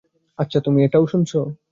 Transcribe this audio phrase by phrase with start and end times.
[0.39, 1.39] আচ্ছা, তুমিও এটা শুনছো?